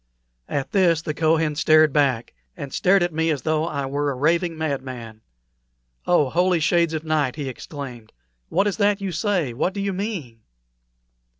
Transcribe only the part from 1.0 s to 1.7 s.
the Kohen